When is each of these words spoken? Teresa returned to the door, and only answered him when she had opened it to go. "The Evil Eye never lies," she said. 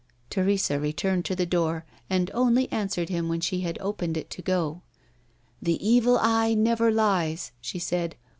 Teresa 0.31 0.79
returned 0.79 1.25
to 1.25 1.35
the 1.35 1.45
door, 1.45 1.85
and 2.09 2.31
only 2.33 2.67
answered 2.71 3.09
him 3.09 3.29
when 3.29 3.39
she 3.39 3.59
had 3.59 3.77
opened 3.79 4.17
it 4.17 4.31
to 4.31 4.41
go. 4.41 4.81
"The 5.61 5.77
Evil 5.87 6.17
Eye 6.19 6.55
never 6.55 6.89
lies," 6.89 7.51
she 7.61 7.77
said. 7.77 8.15